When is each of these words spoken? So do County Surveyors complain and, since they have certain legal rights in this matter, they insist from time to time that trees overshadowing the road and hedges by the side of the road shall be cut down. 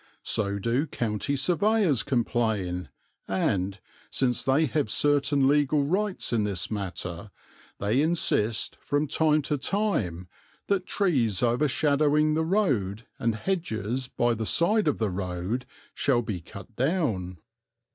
So 0.23 0.57
do 0.57 0.87
County 0.87 1.35
Surveyors 1.35 2.01
complain 2.01 2.89
and, 3.27 3.79
since 4.09 4.41
they 4.43 4.65
have 4.65 4.89
certain 4.89 5.47
legal 5.47 5.83
rights 5.83 6.33
in 6.33 6.43
this 6.43 6.71
matter, 6.71 7.29
they 7.77 8.01
insist 8.01 8.77
from 8.81 9.05
time 9.07 9.43
to 9.43 9.59
time 9.59 10.27
that 10.65 10.87
trees 10.87 11.43
overshadowing 11.43 12.33
the 12.33 12.43
road 12.45 13.05
and 13.19 13.35
hedges 13.35 14.07
by 14.07 14.33
the 14.33 14.47
side 14.47 14.87
of 14.87 14.97
the 14.97 15.11
road 15.11 15.67
shall 15.93 16.23
be 16.23 16.41
cut 16.41 16.75
down. 16.75 17.37